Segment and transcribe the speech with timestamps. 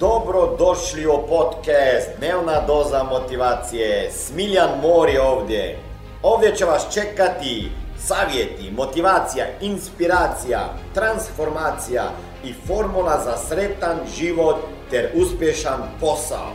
[0.00, 4.10] Dobro došli u podcast Dnevna doza motivacije.
[4.10, 5.78] Smiljan Mor je ovdje.
[6.22, 10.60] Ovdje će vas čekati savjeti, motivacija, inspiracija,
[10.94, 12.02] transformacija
[12.44, 14.56] i formula za sretan život
[14.90, 16.50] ter uspješan posao.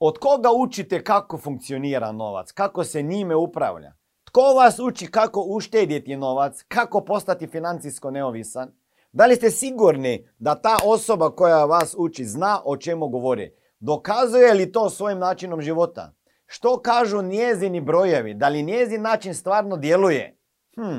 [0.00, 3.92] Od koga učite kako funkcionira novac, kako se njime upravlja?
[4.24, 8.79] Tko vas uči kako uštedjeti novac, kako postati financijsko neovisan?
[9.12, 13.52] Da li ste sigurni da ta osoba koja vas uči zna o čemu govori?
[13.80, 16.12] Dokazuje li to svojim načinom života?
[16.46, 18.34] Što kažu njezini brojevi?
[18.34, 20.38] Da li njezin način stvarno djeluje?
[20.74, 20.98] Hm.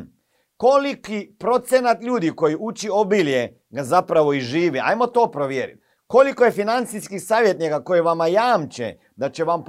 [0.58, 4.80] Koliki procenat ljudi koji uči obilje ga zapravo i živi?
[4.84, 5.82] Ajmo to provjeriti.
[6.08, 9.64] Koliko je financijskih savjetnika koji vama jamče da će vam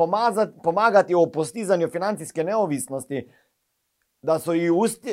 [0.63, 3.29] pomagati u postizanju financijske neovisnosti,
[4.23, 4.71] da su i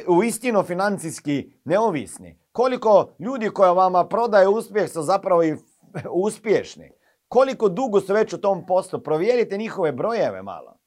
[0.07, 2.39] u istinu financijski neovisni?
[2.59, 5.55] Koliko ljudi koja vama prodaje uspjeh su zapravo i
[6.25, 6.91] uspješni?
[7.27, 8.99] Koliko dugo su već u tom poslu?
[8.99, 10.77] Provjerite njihove brojeve malo.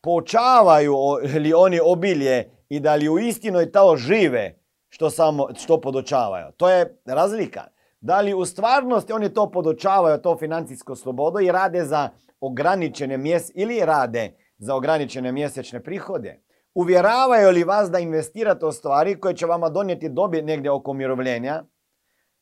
[0.00, 0.94] Poučavaju
[1.42, 6.46] li oni obilje i da li u istinu i to žive što, samo, što podočavaju.
[6.56, 7.64] To je razlika.
[8.00, 12.08] Da li u stvarnosti oni to podočavaju, to financijsko slobodo i rade za
[12.40, 16.40] ograničene mjes ili rade za ograničene mjesečne prihode.
[16.78, 21.64] Uvjeravaju li vas da investirate u stvari koje će vama donijeti dobit negdje oko umirovljenja,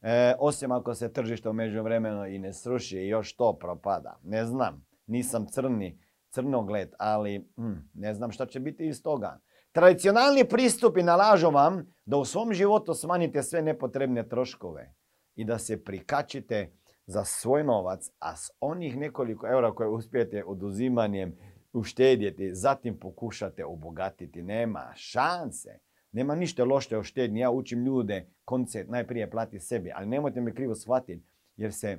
[0.02, 4.18] e, osim ako se tržište u međuvremenu i ne sruši i još to propada.
[4.22, 5.98] Ne znam, nisam crni,
[6.30, 9.40] crnogled, ali hm, ne znam šta će biti iz toga.
[9.72, 14.94] Tradicionalni pristupi nalažu vam da u svom životu smanjite sve nepotrebne troškove
[15.34, 16.72] i da se prikačite
[17.06, 21.36] za svoj novac, a s onih nekoliko eura koje uspijete oduzimanjem
[21.76, 24.42] uštedjeti, zatim pokušate obogatiti.
[24.42, 25.78] Nema šanse.
[26.12, 27.40] Nema ništa loše o štednji.
[27.40, 31.24] Ja učim ljude koncept najprije plati sebi, ali nemojte me krivo shvatiti
[31.56, 31.98] jer se,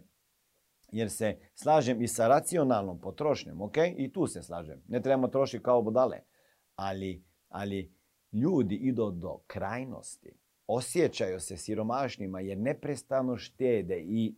[0.91, 3.77] jer se slažem i sa racionalnom potrošnjom, ok?
[3.97, 4.81] I tu se slažem.
[4.87, 6.19] Ne trebamo trošiti kao budale.
[6.75, 7.93] Ali, ali
[8.31, 10.33] ljudi idu do krajnosti.
[10.67, 14.35] Osjećaju se siromašnima jer neprestano štede i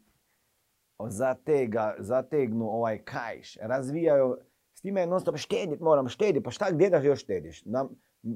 [1.08, 3.58] zatega, zategnu ovaj kajš.
[3.62, 4.38] Razvijaju
[4.80, 7.64] s time non stop štedit moram, štedi, pa šta, gdje da još štediš?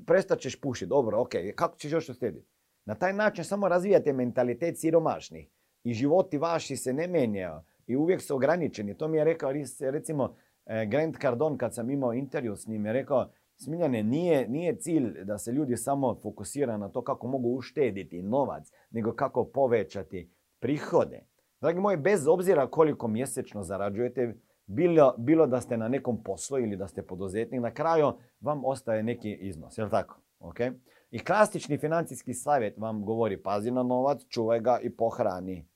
[0.06, 2.48] prestat ćeš pušiti, dobro, ok, kako ćeš još štediti?
[2.86, 5.50] Na taj način samo razvijate mentalitet siromašnih
[5.84, 8.98] i životi vaši se ne menjaju i uvijek su ograničeni.
[8.98, 12.94] To mi je rekao recimo e, Grant Cardone kad sam imao intervju s njim je
[12.94, 18.22] rekao Smiljane, nije, nije cilj da se ljudi samo fokusiraju na to kako mogu uštediti
[18.22, 21.26] novac, nego kako povećati prihode.
[21.62, 24.36] Dragi moji, bez obzira koliko mjesečno zarađujete,
[24.66, 29.04] bilo, bilo da ste na nekom poslu ili da ste poduzetnik, na kraju vam ostaje
[29.04, 30.20] neki iznos, jel tako?
[30.40, 30.74] Okay?
[31.12, 35.68] I klasični financijski savjet vam govori pazi na novac, čuvaj ga i pohrani.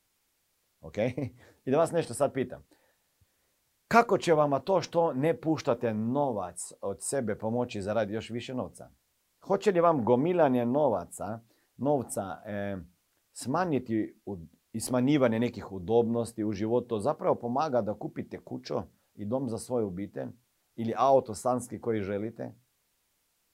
[0.82, 1.30] Okay?
[1.66, 2.64] I da vas nešto sad pitam.
[3.88, 8.90] Kako će vama to što ne puštate novac od sebe pomoći zaraditi još više novca?
[9.42, 11.40] Hoće li vam gomilanje novaca,
[11.78, 12.78] novca e,
[13.34, 14.38] smanjiti u
[14.74, 18.76] i smanjivanje nekih udobnosti u životu zapravo pomaga da kupite kuću
[19.16, 20.30] i dom za svoju obitelj
[20.76, 22.54] ili auto sanski koji želite.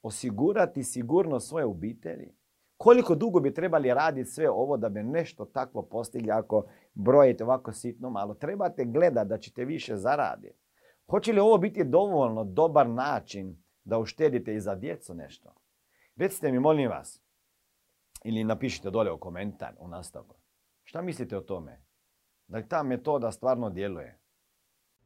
[0.02, 2.36] Osigurati sigurnost svoje obitelji.
[2.78, 7.72] Koliko dugo bi trebali raditi sve ovo da bi nešto takvo postigli ako brojite ovako
[7.72, 8.34] sitno malo?
[8.34, 10.64] Trebate gledati da ćete više zaraditi.
[11.10, 15.54] Hoće li ovo biti dovoljno dobar način da uštedite i za djecu nešto?
[16.16, 17.22] Recite mi, molim vas,
[18.24, 20.36] ili napišite dole u komentar u nastavku.
[20.94, 21.82] Šta mislite o tome?
[22.48, 24.20] Da li ta metoda stvarno djeluje?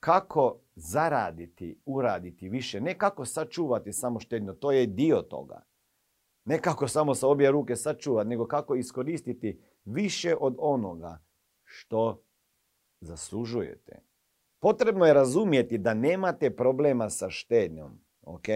[0.00, 2.80] kako zaraditi, uraditi više.
[2.80, 5.64] Ne kako sačuvati samo štednju, to je dio toga.
[6.44, 11.22] Ne kako samo sa obje ruke sačuvati, nego kako iskoristiti više od onoga
[11.64, 12.22] što
[13.00, 14.02] zaslužujete.
[14.60, 18.00] Potrebno je razumjeti da nemate problema sa štednjom.
[18.22, 18.48] ok?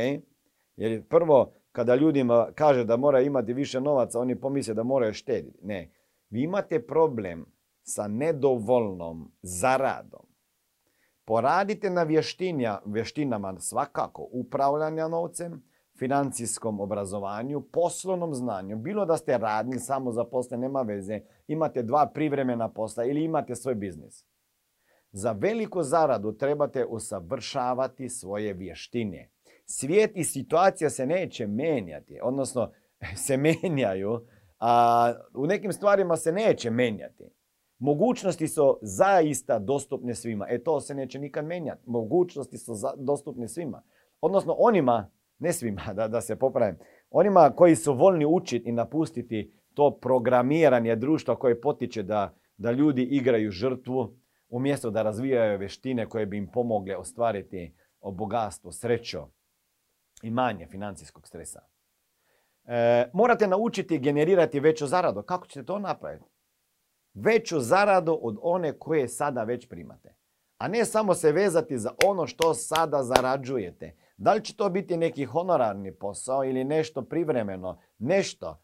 [0.76, 5.58] Jer prvo, kada ljudima kaže da mora imati više novaca, oni pomisle da moraju štediti.
[5.62, 5.90] Ne,
[6.30, 7.46] vi imate problem
[7.82, 10.21] sa nedovoljnom zaradom.
[11.32, 12.06] Poradite na
[12.84, 15.62] vještinama svakako upravljanja novcem,
[15.98, 18.76] financijskom obrazovanju, poslovnom znanju.
[18.76, 23.74] Bilo da ste radni, samo zaposlen, nema veze, imate dva privremena posla ili imate svoj
[23.74, 24.24] biznis.
[25.12, 29.30] Za veliku zaradu trebate usavršavati svoje vještine.
[29.64, 32.72] Svijet i situacija se neće menjati, odnosno
[33.26, 34.26] se menjaju,
[34.58, 37.24] a u nekim stvarima se neće menjati.
[37.82, 40.46] Mogućnosti su zaista dostupne svima.
[40.48, 41.82] E to se neće nikad menjati.
[41.86, 43.82] Mogućnosti su dostupne svima.
[44.20, 46.78] Odnosno onima, ne svima, da, da se popravim,
[47.10, 53.02] onima koji su voljni učiti i napustiti to programiranje društva koje potiče da, da ljudi
[53.02, 54.16] igraju žrtvu,
[54.48, 57.74] umjesto da razvijaju vještine koje bi im pomogle ostvariti
[58.12, 59.18] bogatstvo, sreću
[60.22, 61.60] i manje financijskog stresa.
[62.64, 65.22] E, morate naučiti generirati veću zaradu.
[65.22, 66.31] Kako ćete to napraviti?
[67.14, 70.14] Veću zaradu od one koje sada već primate.
[70.58, 73.96] A ne samo se vezati za ono što sada zarađujete.
[74.16, 78.62] Da li će to biti neki honorarni posao ili nešto privremeno, nešto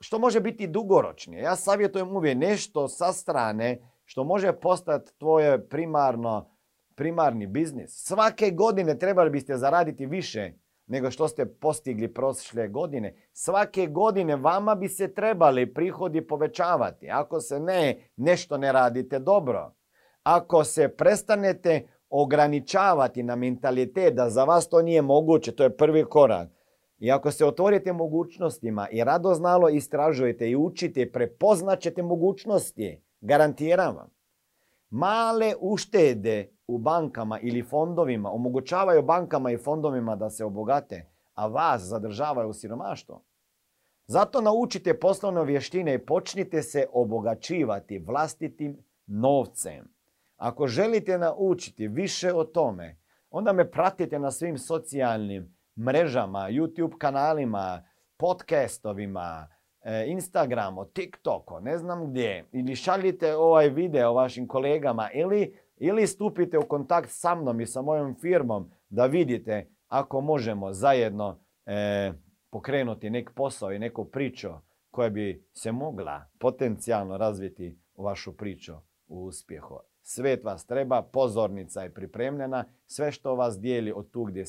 [0.00, 1.42] što može biti dugoročnije.
[1.42, 6.50] Ja savjetujem uvijek nešto sa strane što može postati tvoje primarno,
[6.94, 7.90] primarni biznis.
[7.90, 10.52] Svake godine trebali biste zaraditi više
[10.90, 13.14] nego što ste postigli prošle godine.
[13.32, 17.10] Svake godine vama bi se trebali prihodi povećavati.
[17.10, 19.72] Ako se ne, nešto ne radite dobro.
[20.22, 26.04] Ako se prestanete ograničavati na mentalitet da za vas to nije moguće, to je prvi
[26.04, 26.48] korak.
[26.98, 33.02] I ako se otvorite mogućnostima i radoznalo istražujete i učite, prepoznat ćete mogućnosti.
[33.20, 34.19] Garantiram vam.
[34.90, 41.82] Male uštede u bankama ili fondovima omogućavaju bankama i fondovima da se obogate, a vas
[41.82, 43.20] zadržavaju u siromaštvu.
[44.06, 49.94] Zato naučite poslovne vještine i počnite se obogaćivati vlastitim novcem.
[50.36, 52.98] Ako želite naučiti više o tome,
[53.30, 57.84] onda me pratite na svim socijalnim mrežama, YouTube kanalima,
[58.16, 59.48] podcastovima,
[59.82, 66.58] E, Instagramo, TikToko, ne znam gdje, ili šaljite ovaj video vašim kolegama ili, ili stupite
[66.58, 72.12] u kontakt sa mnom i sa mojom firmom da vidite ako možemo zajedno e,
[72.50, 74.48] pokrenuti nek posao i neku priču
[74.90, 78.72] koja bi se mogla potencijalno razviti u vašu priču
[79.08, 79.78] u uspjehu.
[80.02, 84.44] Svet vas treba, pozornica je pripremljena, sve što vas dijeli od tu gdje,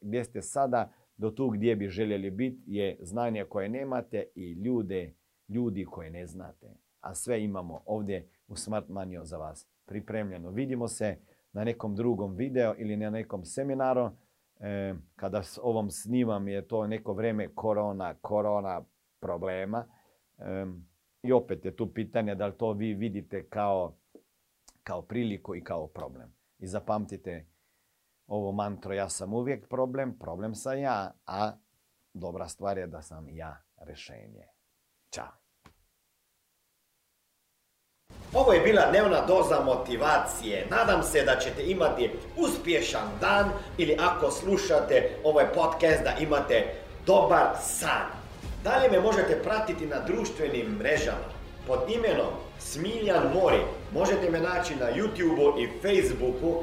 [0.00, 5.14] gdje ste sada do tu gdje bi željeli biti je znanje koje nemate i ljude,
[5.48, 6.66] ljudi koje ne znate.
[7.00, 10.50] A sve imamo ovdje u Smart Manio za vas pripremljeno.
[10.50, 11.16] Vidimo se
[11.52, 14.10] na nekom drugom video ili na nekom seminaru.
[14.60, 18.84] E, kada s ovom snimam je to neko vrijeme korona, korona
[19.20, 19.86] problema.
[20.38, 20.66] E,
[21.22, 23.96] I opet je tu pitanje da li to vi vidite kao,
[24.82, 26.34] kao priliku i kao problem.
[26.58, 27.46] I zapamtite,
[28.26, 31.52] ovo mantro ja sam uvijek problem, problem sam ja, a
[32.12, 34.46] dobra stvar je da sam ja rješenje.
[35.10, 35.46] Ćao.
[38.34, 40.66] Ovo je bila dnevna doza motivacije.
[40.70, 46.74] Nadam se da ćete imati uspješan dan ili ako slušate ovaj podcast da imate
[47.06, 48.06] dobar san.
[48.64, 51.28] Dalje me možete pratiti na društvenim mrežama
[51.66, 53.60] pod imenom Smiljan Mori.
[53.92, 56.62] Možete me naći na YouTubeu i Facebooku